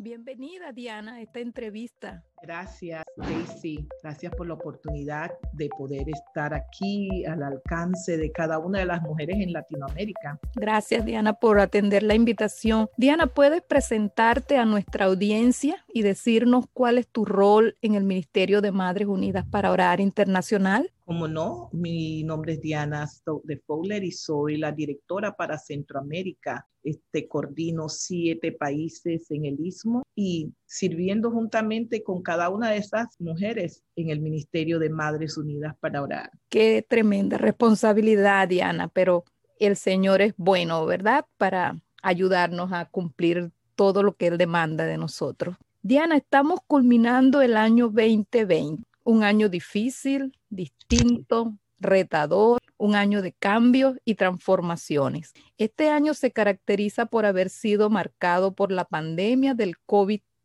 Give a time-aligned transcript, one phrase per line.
[0.00, 2.24] Bienvenida, Diana, a esta entrevista.
[2.42, 3.86] Gracias, Daisy.
[4.02, 9.02] Gracias por la oportunidad de poder estar aquí al alcance de cada una de las
[9.02, 10.38] mujeres en Latinoamérica.
[10.54, 12.88] Gracias, Diana, por atender la invitación.
[12.96, 18.60] Diana, ¿puedes presentarte a nuestra audiencia y decirnos cuál es tu rol en el Ministerio
[18.60, 20.90] de Madres Unidas para Orar Internacional?
[21.04, 23.08] Como no, mi nombre es Diana
[23.44, 26.68] de Fowler y soy la directora para Centroamérica.
[26.82, 33.18] Este, coordino siete países en el Istmo y sirviendo juntamente con cada una de esas
[33.18, 36.30] mujeres en el Ministerio de Madres Unidas para Orar.
[36.50, 39.24] Qué tremenda responsabilidad, Diana, pero
[39.58, 41.24] el Señor es bueno, ¿verdad?
[41.38, 45.56] Para ayudarnos a cumplir todo lo que Él demanda de nosotros.
[45.82, 53.96] Diana, estamos culminando el año 2020 un año difícil, distinto, retador, un año de cambios
[54.04, 55.32] y transformaciones.
[55.56, 59.78] Este año se caracteriza por haber sido marcado por la pandemia del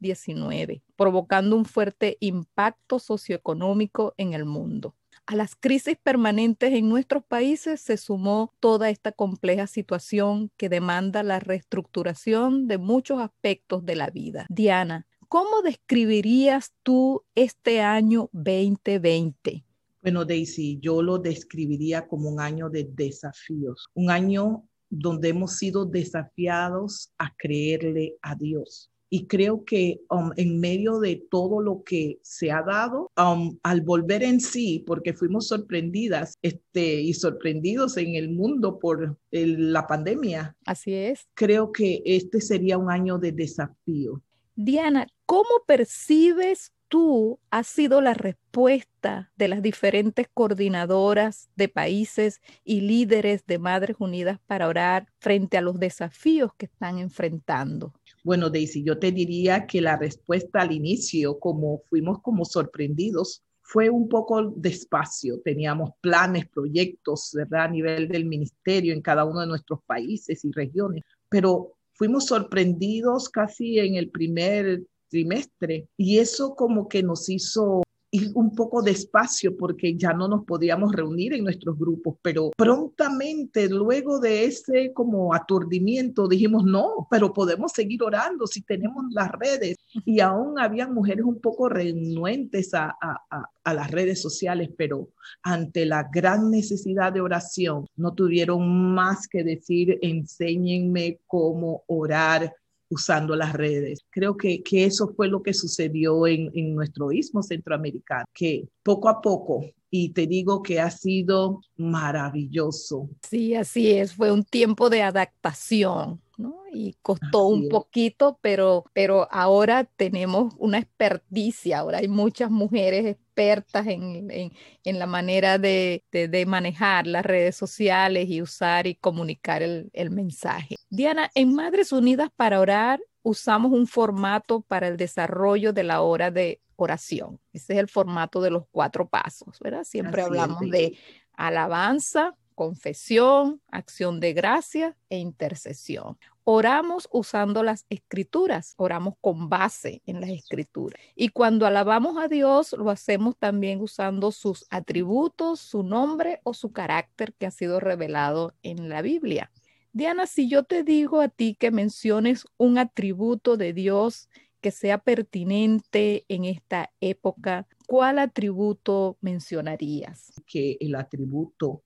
[0.04, 4.96] COVID-19, provocando un fuerte impacto socioeconómico en el mundo.
[5.26, 11.24] A las crisis permanentes en nuestros países se sumó toda esta compleja situación que demanda
[11.24, 14.46] la reestructuración de muchos aspectos de la vida.
[14.50, 19.66] Diana, ¿Cómo describirías tú este año 2020?
[20.04, 25.86] Bueno, Daisy, yo lo describiría como un año de desafíos, un año donde hemos sido
[25.86, 28.93] desafiados a creerle a Dios.
[29.14, 33.82] Y creo que um, en medio de todo lo que se ha dado, um, al
[33.82, 40.58] volver en sí, porque fuimos sorprendidas este, y sorprendidos en el mundo por la pandemia.
[40.66, 41.28] Así es.
[41.36, 44.20] Creo que este sería un año de desafío.
[44.56, 52.82] Diana, ¿cómo percibes tú ha sido la respuesta de las diferentes coordinadoras de países y
[52.82, 57.94] líderes de Madres Unidas para orar frente a los desafíos que están enfrentando?
[58.24, 63.90] Bueno, Daisy, yo te diría que la respuesta al inicio, como fuimos como sorprendidos, fue
[63.90, 65.42] un poco despacio.
[65.42, 67.66] Teníamos planes, proyectos, ¿verdad?
[67.66, 73.30] A nivel del ministerio en cada uno de nuestros países y regiones, pero fuimos sorprendidos
[73.30, 77.84] casi en el primer trimestre y eso como que nos hizo
[78.14, 83.68] ir un poco despacio porque ya no nos podíamos reunir en nuestros grupos, pero prontamente
[83.68, 89.78] luego de ese como aturdimiento dijimos, no, pero podemos seguir orando si tenemos las redes.
[90.06, 95.10] Y aún habían mujeres un poco renuentes a, a, a las redes sociales, pero
[95.42, 102.54] ante la gran necesidad de oración, no tuvieron más que decir, enséñenme cómo orar
[102.94, 104.06] usando las redes.
[104.10, 109.10] Creo que, que eso fue lo que sucedió en, en nuestro istmo centroamericano, que poco
[109.10, 109.66] a poco
[109.96, 113.10] y te digo que ha sido maravilloso.
[113.22, 116.20] Sí, así es, fue un tiempo de adaptación.
[116.38, 116.64] ¿No?
[116.72, 123.88] Y costó un poquito, pero, pero ahora tenemos una experticia, ahora hay muchas mujeres expertas
[123.88, 124.52] en, en,
[124.84, 129.90] en la manera de, de, de, manejar las redes sociales y usar y comunicar el,
[129.94, 130.76] el mensaje.
[130.90, 136.30] Diana, en Madres Unidas para Orar usamos un formato para el desarrollo de la hora
[136.30, 137.40] de oración.
[137.52, 139.84] Ese es el formato de los cuatro pasos, ¿verdad?
[139.84, 140.98] Siempre Así hablamos es, de
[141.34, 146.18] alabanza, confesión, acción de gracia e intercesión.
[146.46, 151.02] Oramos usando las escrituras, oramos con base en las escrituras.
[151.16, 156.72] Y cuando alabamos a Dios, lo hacemos también usando sus atributos, su nombre o su
[156.74, 159.52] carácter que ha sido revelado en la Biblia.
[159.94, 164.28] Diana, si yo te digo a ti que menciones un atributo de Dios
[164.60, 170.34] que sea pertinente en esta época, ¿cuál atributo mencionarías?
[170.48, 171.84] Que el atributo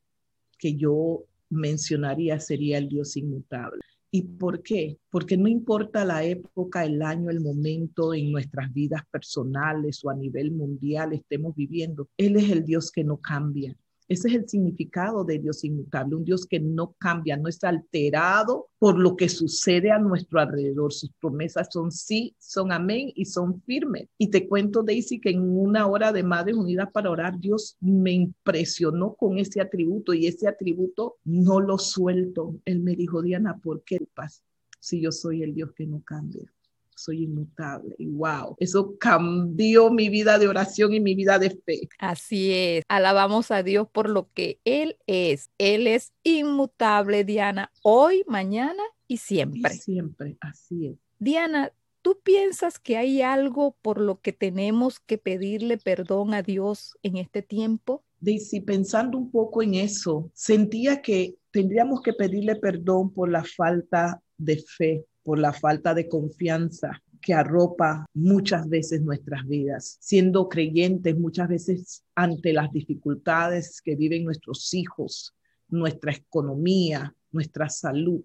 [0.58, 3.82] que yo mencionaría sería el Dios inmutable.
[4.10, 4.98] ¿Y por qué?
[5.10, 10.16] Porque no importa la época, el año, el momento en nuestras vidas personales o a
[10.16, 13.76] nivel mundial estemos viviendo, Él es el Dios que no cambia.
[14.08, 18.70] Ese es el significado de Dios inmutable, un Dios que no cambia, no es alterado
[18.80, 20.94] por lo que sucede a nuestro alrededor.
[20.94, 24.08] Sus promesas son sí, son amén y son firmes.
[24.18, 28.12] Y te cuento, Daisy, que en una hora de Madres Unidas para orar, Dios me
[28.12, 32.56] impresionó con ese atributo y ese atributo no lo suelto.
[32.64, 34.42] Él me dijo, Diana, ¿por qué pasa
[34.80, 36.50] si yo soy el Dios que no cambia?
[36.98, 37.96] Soy inmutable.
[37.98, 41.88] Y wow, eso cambió mi vida de oración y mi vida de fe.
[42.00, 42.84] Así es.
[42.88, 45.50] Alabamos a Dios por lo que Él es.
[45.58, 49.74] Él es inmutable, Diana, hoy, mañana y siempre.
[49.74, 50.98] Y siempre, así es.
[51.20, 51.72] Diana,
[52.02, 57.18] ¿tú piensas que hay algo por lo que tenemos que pedirle perdón a Dios en
[57.18, 58.04] este tiempo?
[58.20, 64.22] Daisy, pensando un poco en eso, sentía que tendríamos que pedirle perdón por la falta
[64.38, 71.20] de fe por la falta de confianza que arropa muchas veces nuestras vidas, siendo creyentes
[71.20, 75.36] muchas veces ante las dificultades que viven nuestros hijos,
[75.68, 78.22] nuestra economía, nuestra salud.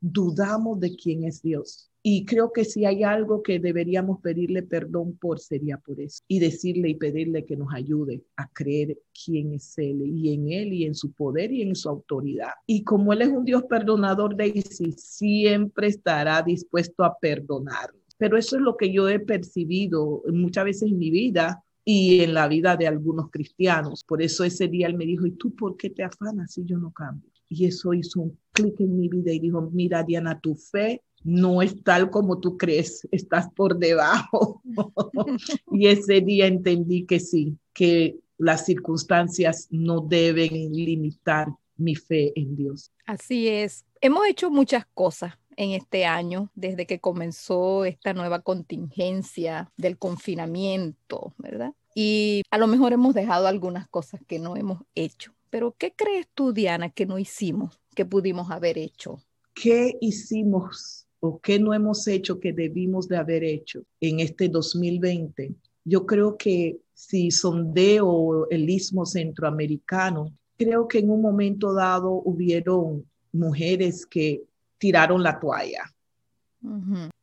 [0.00, 1.90] Dudamos de quién es Dios.
[2.08, 6.22] Y creo que si hay algo que deberíamos pedirle perdón por, sería por eso.
[6.28, 10.72] Y decirle y pedirle que nos ayude a creer quién es Él y en Él
[10.72, 12.52] y en su poder y en su autoridad.
[12.64, 17.90] Y como Él es un Dios perdonador, Daisy siempre estará dispuesto a perdonar.
[18.16, 22.34] Pero eso es lo que yo he percibido muchas veces en mi vida y en
[22.34, 24.04] la vida de algunos cristianos.
[24.04, 26.78] Por eso ese día Él me dijo, ¿y tú por qué te afanas si yo
[26.78, 27.28] no cambio?
[27.48, 31.60] Y eso hizo un clic en mi vida y dijo, mira Diana, tu fe no
[31.60, 34.62] es tal como tú crees, estás por debajo.
[35.72, 42.54] y ese día entendí que sí, que las circunstancias no deben limitar mi fe en
[42.54, 42.92] Dios.
[43.06, 43.84] Así es.
[44.00, 51.34] Hemos hecho muchas cosas en este año, desde que comenzó esta nueva contingencia del confinamiento,
[51.38, 51.72] ¿verdad?
[51.92, 55.32] Y a lo mejor hemos dejado algunas cosas que no hemos hecho.
[55.50, 59.18] Pero ¿qué crees tú, Diana, que no hicimos, que pudimos haber hecho?
[59.54, 65.54] ¿Qué hicimos o qué no hemos hecho que debimos de haber hecho en este 2020?
[65.84, 73.04] Yo creo que si sondeo el istmo centroamericano, creo que en un momento dado hubieron
[73.32, 74.42] mujeres que
[74.78, 75.82] tiraron la toalla.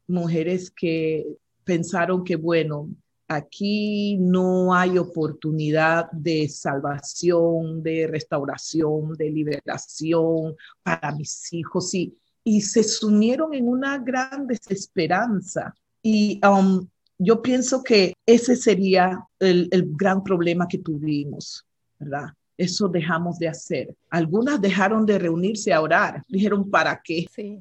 [0.07, 1.25] Mujeres que
[1.63, 2.90] pensaron que, bueno,
[3.28, 12.62] aquí no hay oportunidad de salvación, de restauración, de liberación para mis hijos y, y
[12.62, 15.74] se sumieron en una gran desesperanza.
[16.01, 16.86] Y um,
[17.18, 21.66] yo pienso que ese sería el, el gran problema que tuvimos,
[22.00, 22.34] ¿verdad?
[22.57, 23.95] eso dejamos de hacer.
[24.10, 27.25] Algunas dejaron de reunirse a orar, dijeron, ¿para qué?
[27.34, 27.60] Sí.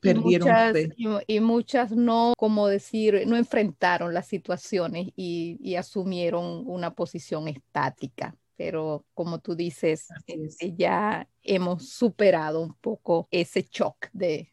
[0.00, 0.48] Perdieron
[0.96, 7.46] y muchas, y, muchas no, como decir, no enfrentaron las situaciones y, asumieron una posición
[7.46, 8.34] estática.
[8.58, 14.50] Pero como tú dices, este, ya hemos superado un poco ese shock de,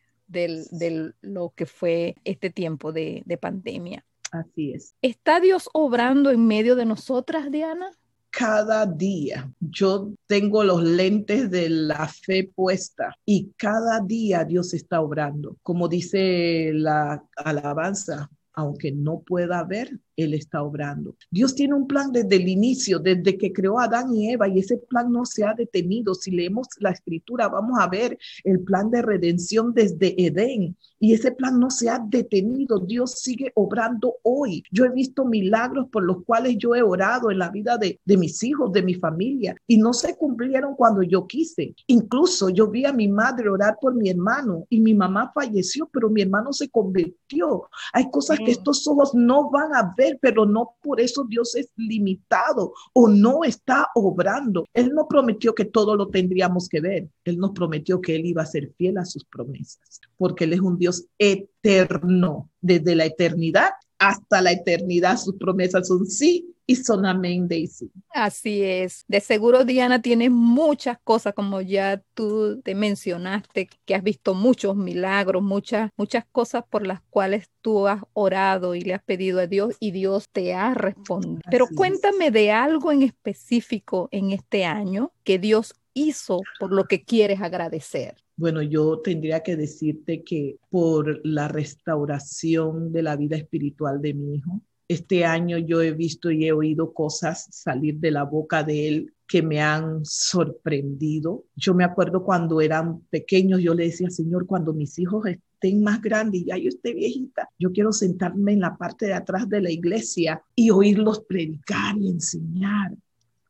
[1.21, 4.05] lo que fue este tiempo de, de pandemia.
[4.31, 4.95] Así es.
[5.01, 7.91] ¿Está Dios obrando en medio de nosotras, Diana?
[8.35, 9.49] cada día.
[9.61, 15.55] Yo tengo los lentes de la fe puesta y cada día Dios está obrando.
[15.63, 21.15] Como dice la alabanza, aunque no pueda ver, él está obrando.
[21.29, 24.59] Dios tiene un plan desde el inicio, desde que creó a Adán y Eva, y
[24.59, 26.13] ese plan no se ha detenido.
[26.13, 31.31] Si leemos la escritura, vamos a ver el plan de redención desde Edén, y ese
[31.31, 32.79] plan no se ha detenido.
[32.79, 34.63] Dios sigue obrando hoy.
[34.71, 38.17] Yo he visto milagros por los cuales yo he orado en la vida de, de
[38.17, 41.75] mis hijos, de mi familia, y no se cumplieron cuando yo quise.
[41.87, 46.09] Incluso yo vi a mi madre orar por mi hermano, y mi mamá falleció, pero
[46.09, 47.69] mi hermano se convirtió.
[47.93, 51.69] Hay cosas que estos ojos no van a ver pero no por eso Dios es
[51.75, 54.65] limitado o no está obrando.
[54.73, 57.09] Él no prometió que todo lo tendríamos que ver.
[57.23, 60.59] Él nos prometió que Él iba a ser fiel a sus promesas, porque Él es
[60.59, 62.49] un Dios eterno.
[62.61, 63.69] Desde la eternidad
[63.99, 67.91] hasta la eternidad sus promesas son sí y son amén, Daisy.
[68.09, 69.05] Así es.
[69.07, 74.75] De seguro, Diana, tiene muchas cosas, como ya tú te mencionaste, que has visto muchos
[74.75, 79.47] milagros, muchas, muchas cosas por las cuales tú has orado y le has pedido a
[79.47, 81.41] Dios y Dios te ha respondido.
[81.51, 87.03] Pero cuéntame de algo en específico en este año que Dios hizo por lo que
[87.03, 88.15] quieres agradecer.
[88.37, 94.35] Bueno, yo tendría que decirte que por la restauración de la vida espiritual de mi
[94.35, 98.87] hijo, este año yo he visto y he oído cosas salir de la boca de
[98.87, 101.45] él que me han sorprendido.
[101.55, 106.01] Yo me acuerdo cuando eran pequeños, yo le decía, Señor, cuando mis hijos estén más
[106.01, 109.61] grandes y ya yo esté viejita, yo quiero sentarme en la parte de atrás de
[109.61, 112.95] la iglesia y oírlos predicar y enseñar.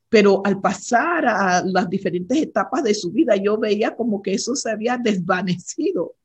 [0.09, 4.55] Pero al pasar a las diferentes etapas de su vida, yo veía como que eso
[4.55, 6.15] se había desvanecido.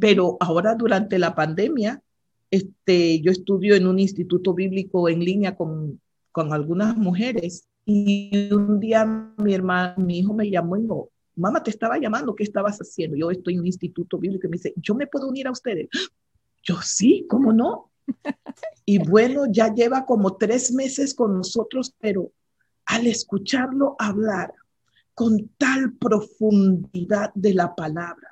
[0.00, 2.02] Pero ahora durante la pandemia,
[2.50, 6.00] este, yo estudio en un instituto bíblico en línea con,
[6.32, 9.04] con algunas mujeres y un día
[9.36, 13.16] mi hermano, mi hijo me llamó y dijo, mamá, te estaba llamando, ¿qué estabas haciendo?
[13.16, 15.88] Yo estoy en un instituto bíblico y me dice, ¿yo me puedo unir a ustedes?
[16.66, 17.90] Yo sí, ¿cómo no?
[18.86, 22.32] Y bueno, ya lleva como tres meses con nosotros, pero
[22.86, 24.52] al escucharlo hablar
[25.14, 28.28] con tal profundidad de la palabra,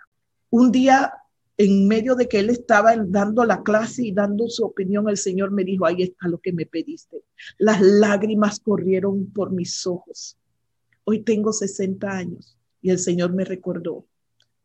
[0.50, 1.12] un día
[1.58, 5.50] en medio de que él estaba dando la clase y dando su opinión, el Señor
[5.50, 7.22] me dijo, ahí está lo que me pediste.
[7.58, 10.36] Las lágrimas corrieron por mis ojos.
[11.04, 14.06] Hoy tengo 60 años y el Señor me recordó,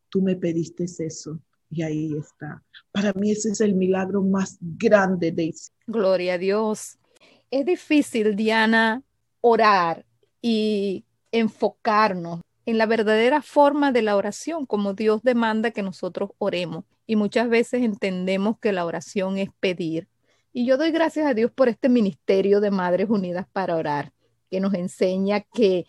[0.10, 1.40] tú me pediste eso
[1.70, 2.64] y ahí está.
[2.92, 5.54] Para mí ese es el milagro más grande, de
[5.86, 6.98] Gloria a Dios.
[7.52, 9.04] Es difícil, Diana,
[9.42, 10.06] orar
[10.42, 16.84] y enfocarnos en la verdadera forma de la oración, como Dios demanda que nosotros oremos.
[17.06, 20.10] Y muchas veces entendemos que la oración es pedir.
[20.52, 24.12] Y yo doy gracias a Dios por este ministerio de Madres Unidas para orar,
[24.52, 25.86] que nos enseña que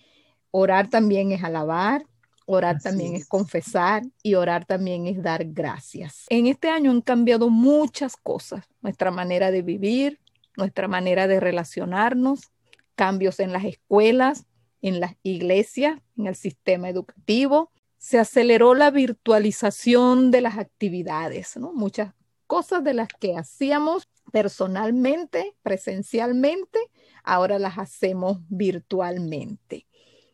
[0.52, 2.04] orar también es alabar,
[2.46, 3.22] orar también es.
[3.22, 6.26] es confesar y orar también es dar gracias.
[6.28, 10.20] En este año han cambiado muchas cosas, nuestra manera de vivir,
[10.56, 12.40] nuestra manera de relacionarnos,
[12.98, 14.44] cambios en las escuelas,
[14.82, 17.70] en las iglesias, en el sistema educativo.
[17.96, 21.72] Se aceleró la virtualización de las actividades, ¿no?
[21.72, 22.12] Muchas
[22.48, 26.80] cosas de las que hacíamos personalmente, presencialmente,
[27.22, 29.86] ahora las hacemos virtualmente.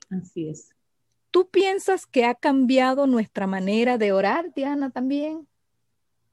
[0.09, 0.71] Así es.
[1.31, 5.47] ¿Tú piensas que ha cambiado nuestra manera de orar, Diana, también?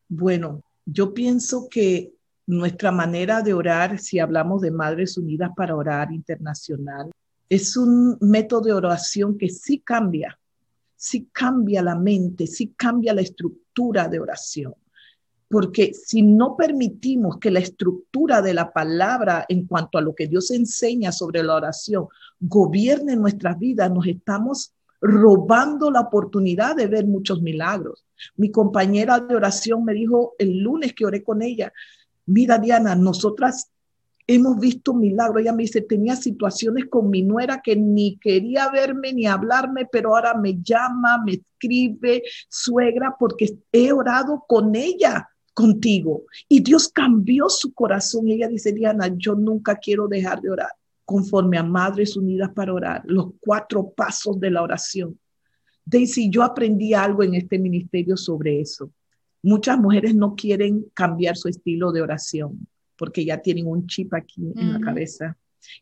[0.07, 2.13] Bueno, yo pienso que
[2.51, 7.09] nuestra manera de orar, si hablamos de Madres Unidas para Orar Internacional,
[7.47, 10.37] es un método de oración que sí cambia,
[10.97, 14.75] sí cambia la mente, sí cambia la estructura de oración.
[15.47, 20.27] Porque si no permitimos que la estructura de la palabra en cuanto a lo que
[20.27, 22.07] Dios enseña sobre la oración
[22.39, 28.05] gobierne nuestras vidas, nos estamos robando la oportunidad de ver muchos milagros.
[28.35, 31.71] Mi compañera de oración me dijo el lunes que oré con ella,
[32.31, 33.71] mira Diana, nosotras
[34.27, 35.41] hemos visto milagros.
[35.41, 40.15] Ella me dice, tenía situaciones con mi nuera que ni quería verme ni hablarme, pero
[40.15, 46.23] ahora me llama, me escribe, suegra, porque he orado con ella contigo.
[46.47, 48.27] Y Dios cambió su corazón.
[48.29, 50.71] ella dice, Diana, yo nunca quiero dejar de orar
[51.03, 55.19] conforme a Madres Unidas para orar, los cuatro pasos de la oración.
[55.83, 58.91] Daisy, yo aprendí algo en este ministerio sobre eso.
[59.43, 62.67] Muchas mujeres no quieren cambiar su estilo de oración
[63.01, 65.35] porque ya tienen un chip aquí en la cabeza.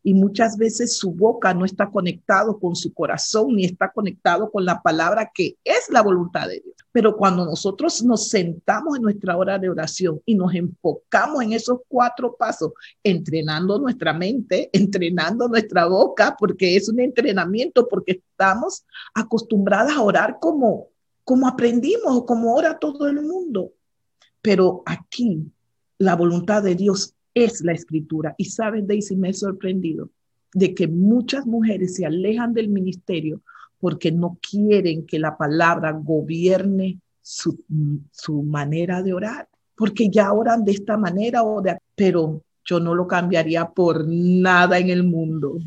[0.04, 4.64] Y muchas veces su boca no está conectado con su corazón ni está conectado con
[4.64, 6.76] la palabra que es la voluntad de Dios.
[6.92, 11.80] Pero cuando nosotros nos sentamos en nuestra hora de oración y nos enfocamos en esos
[11.88, 12.72] cuatro pasos,
[13.04, 20.38] entrenando nuestra mente, entrenando nuestra boca, porque es un entrenamiento, porque estamos acostumbradas a orar
[20.40, 20.89] como,
[21.30, 23.74] como aprendimos como ora todo el mundo.
[24.42, 25.46] Pero aquí
[26.00, 28.34] la voluntad de Dios es la escritura.
[28.36, 30.10] Y sabes, Daisy, me he sorprendido
[30.56, 33.44] de que muchas mujeres se alejan del ministerio
[33.80, 37.64] porque no quieren que la palabra gobierne su,
[38.44, 43.06] manera de orar, porque ya oran de esta manera o de, pero yo no lo
[43.06, 45.60] cambiaría por nada en el mundo.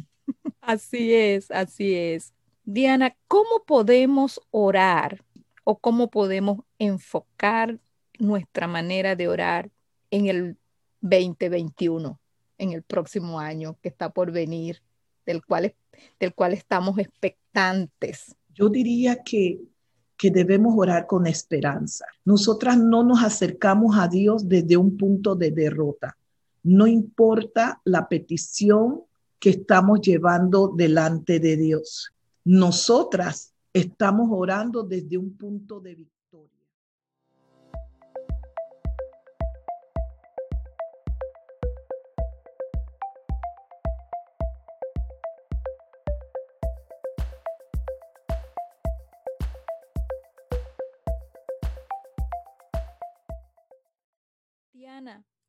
[0.61, 2.33] Así es, así es.
[2.64, 5.23] Diana, ¿cómo podemos orar
[5.64, 7.78] o cómo podemos enfocar
[8.19, 9.71] nuestra manera de orar
[10.11, 10.57] en el
[11.00, 12.21] 2021,
[12.59, 14.83] en el próximo año que está por venir,
[15.26, 15.75] del cual,
[16.19, 18.35] del cual estamos expectantes?
[18.54, 19.61] Yo diría que,
[20.16, 22.07] que debemos orar con esperanza.
[22.25, 26.16] Nosotras no nos acercamos a Dios desde un punto de derrota.
[26.62, 29.02] No importa la petición
[29.40, 32.12] que estamos llevando delante de Dios.
[32.45, 36.12] Nosotras estamos orando desde un punto de victoria.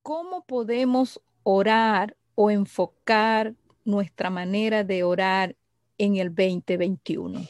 [0.01, 5.55] ¿cómo podemos orar o enfocar nuestra manera de orar
[5.97, 7.41] en el 2021?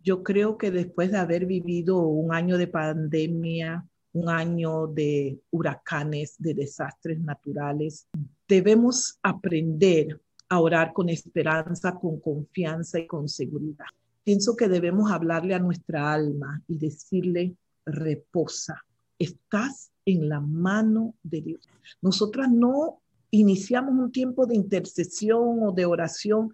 [0.00, 6.36] Yo creo que después de haber vivido un año de pandemia, un año de huracanes,
[6.38, 8.08] de desastres naturales,
[8.46, 13.86] debemos aprender a orar con esperanza, con confianza y con seguridad.
[14.24, 18.84] Pienso que debemos hablarle a nuestra alma y decirle, reposa,
[19.18, 21.68] estás en la mano de Dios.
[22.00, 23.00] Nosotras no
[23.30, 26.50] iniciamos un tiempo de intercesión o de oración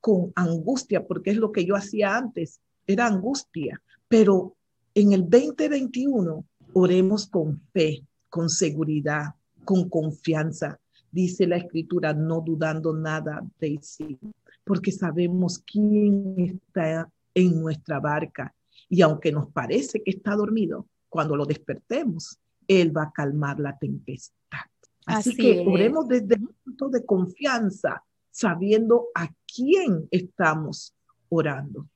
[0.00, 4.56] con angustia, porque es lo que yo hacía antes, era angustia, pero
[4.94, 10.78] en el 2021 oremos con fe, con seguridad, con confianza.
[11.10, 14.18] Dice la escritura, no dudando nada de sí,
[14.64, 18.54] porque sabemos quién está en nuestra barca.
[18.88, 23.78] Y aunque nos parece que está dormido, cuando lo despertemos, Él va a calmar la
[23.78, 24.34] tempestad.
[25.06, 30.94] Así, que oremos desde un punto de confianza, sabiendo a quién estamos
[31.28, 31.88] orando.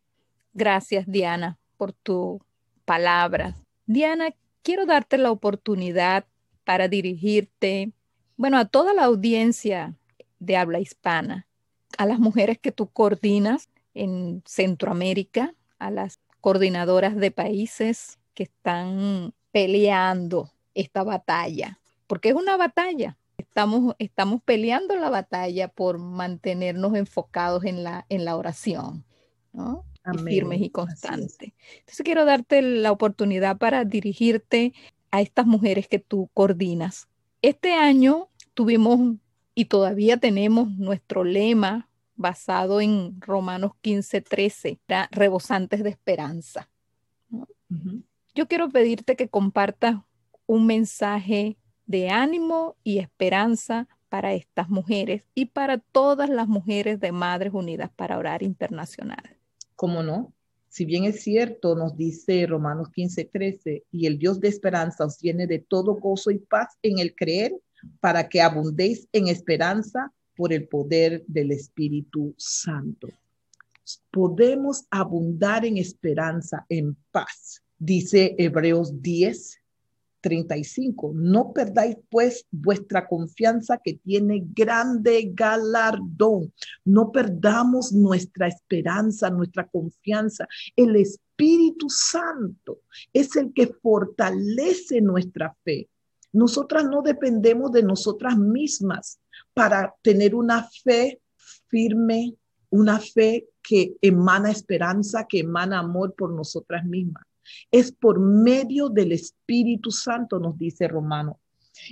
[0.59, 2.43] Gracias, Diana, por tu
[2.85, 3.55] palabra.
[3.87, 4.35] Diana,
[4.65, 6.27] quiero darte la oportunidad
[6.65, 7.93] para dirigirte,
[8.37, 9.95] bueno, a toda la audiencia
[10.41, 11.47] de habla hispana,
[11.97, 19.35] a las mujeres que tú coordinas en Centroamérica, a las coordinadoras de países que están
[19.53, 23.17] peleando esta batalla, porque es una batalla.
[23.37, 29.05] Estamos, estamos peleando la batalla por mantenernos enfocados en la, en la oración,
[29.53, 29.85] ¿no?
[30.15, 31.53] Y firmes y constantes.
[31.79, 34.73] Entonces quiero darte la oportunidad para dirigirte
[35.11, 37.09] a estas mujeres que tú coordinas.
[37.43, 39.17] Este año tuvimos
[39.55, 46.69] y todavía tenemos nuestro lema basado en Romanos 15, 13, rebosantes de esperanza.
[48.35, 49.97] Yo quiero pedirte que compartas
[50.47, 57.13] un mensaje de ánimo y esperanza para estas mujeres y para todas las mujeres de
[57.13, 59.38] Madres Unidas para Orar Internacional.
[59.79, 60.35] ¿Cómo no?
[60.69, 65.21] Si bien es cierto, nos dice Romanos 15, 13, y el Dios de esperanza os
[65.21, 67.55] llene de todo gozo y paz en el creer,
[68.01, 73.07] para que abundéis en esperanza por el poder del Espíritu Santo.
[74.11, 77.63] Podemos abundar en esperanza, en paz.
[77.79, 79.61] Dice Hebreos 10,
[80.21, 81.13] 35.
[81.15, 86.53] No perdáis pues vuestra confianza que tiene grande galardón.
[86.85, 90.47] No perdamos nuestra esperanza, nuestra confianza.
[90.77, 92.81] El Espíritu Santo
[93.13, 95.89] es el que fortalece nuestra fe.
[96.33, 99.19] Nosotras no dependemos de nosotras mismas
[99.55, 101.21] para tener una fe
[101.69, 102.35] firme,
[102.71, 107.25] una fe que emana esperanza, que emana amor por nosotras mismas.
[107.71, 111.41] Es por medio del Espíritu Santo, nos dice Romano.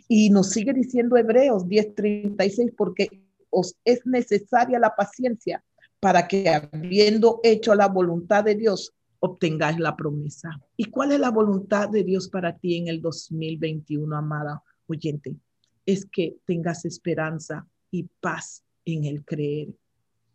[0.09, 3.09] Y nos sigue diciendo Hebreos 10:36, porque
[3.51, 5.65] os es necesaria la paciencia
[6.01, 10.51] para que habiendo hecho la voluntad de Dios, obtengáis la promesa.
[10.77, 15.37] ¿Y cuál es la voluntad de Dios para ti en el 2021, amada oyente?
[15.85, 19.69] Es que tengas esperanza y paz en el creer.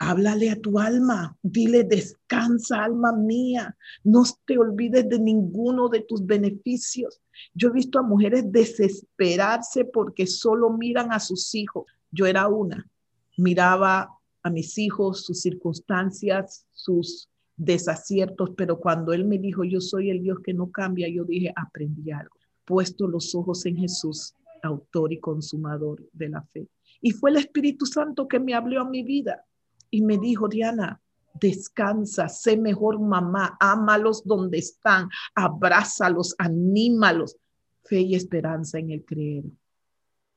[0.03, 6.25] Háblale a tu alma, dile, descansa, alma mía, no te olvides de ninguno de tus
[6.25, 7.21] beneficios.
[7.53, 11.85] Yo he visto a mujeres desesperarse porque solo miran a sus hijos.
[12.09, 12.89] Yo era una,
[13.37, 14.09] miraba
[14.41, 20.23] a mis hijos, sus circunstancias, sus desaciertos, pero cuando Él me dijo, yo soy el
[20.23, 22.35] Dios que no cambia, yo dije, aprendí algo.
[22.65, 26.67] Puesto los ojos en Jesús, autor y consumador de la fe.
[27.01, 29.45] Y fue el Espíritu Santo que me habló a mi vida
[29.91, 30.99] y me dijo, Diana,
[31.39, 37.37] descansa, sé mejor mamá, ámalos donde están, abrázalos, anímalos.
[37.83, 39.43] Fe y esperanza en el creer.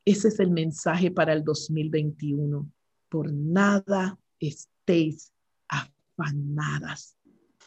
[0.04, 2.68] Ese es el mensaje para el 2021.
[3.08, 5.30] Por nada estéis
[5.68, 7.16] afanadas.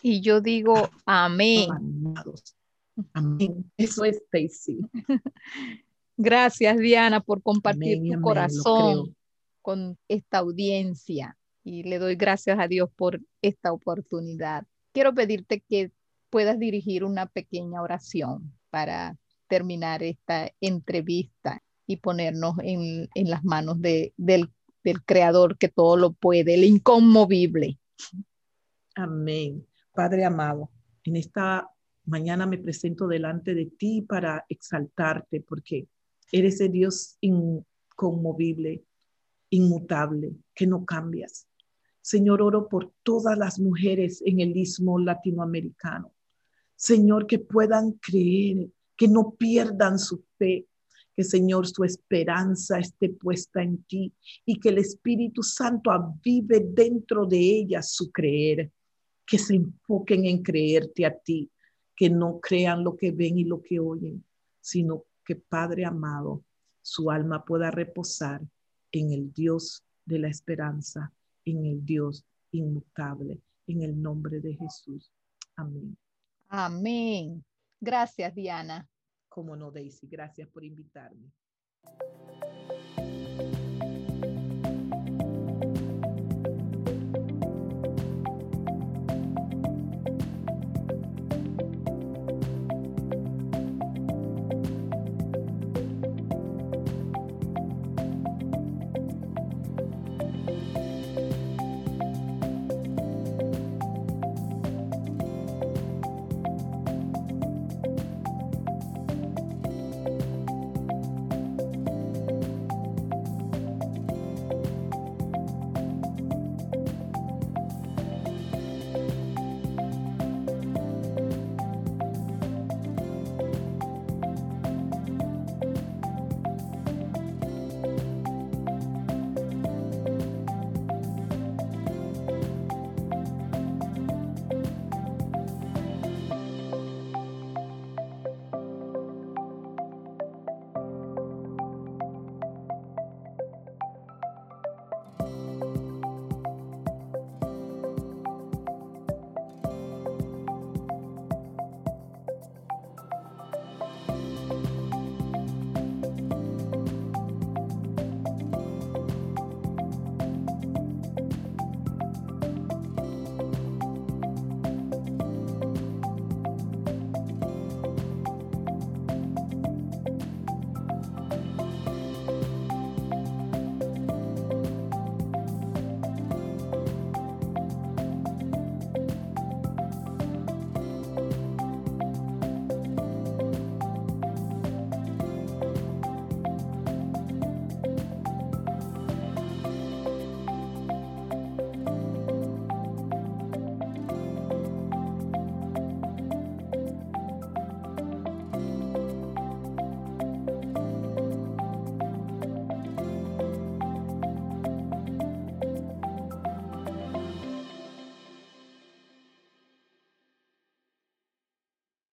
[0.01, 1.69] Y yo digo, amén.
[3.13, 3.71] Amén.
[3.77, 4.79] Eso es Stacy.
[6.17, 9.15] Gracias, Diana, por compartir tu corazón
[9.61, 11.37] con esta audiencia.
[11.67, 14.65] Y le doy gracias a Dios por esta oportunidad.
[14.93, 15.91] Quiero pedirte que
[16.29, 19.17] puedas dirigir una pequeña oración para
[19.49, 26.53] terminar esta entrevista y ponernos en, las manos del, del Creador que todo lo puede,
[26.53, 27.77] el inconmovible.
[28.95, 29.67] Amén.
[29.93, 30.71] Padre amado,
[31.03, 31.69] en esta
[32.05, 35.89] mañana me presento delante de ti para exaltarte porque
[36.31, 38.85] eres el Dios inconmovible,
[39.49, 41.46] inmutable, que no cambias.
[42.07, 46.13] Señor, oro por todas las mujeres en el istmo latinoamericano.
[46.73, 50.69] Señor, que puedan creer, que no pierdan su fe,
[51.13, 54.13] que Señor, su esperanza esté puesta en ti
[54.45, 58.71] y que el Espíritu Santo avive dentro de ellas su creer
[59.25, 61.51] que se enfoquen en creerte a ti,
[61.93, 64.23] que no crean lo que ven y lo que oyen,
[64.61, 66.45] sino que Padre amado,
[66.81, 68.41] su alma pueda reposar
[68.93, 71.11] en el Dios de la esperanza,
[71.51, 75.11] en el Dios inmutable, en el nombre de Jesús.
[75.55, 75.97] Amén.
[76.49, 77.43] Amén.
[77.79, 78.87] Gracias, Diana.
[79.29, 81.31] Como no, Daisy, gracias por invitarme.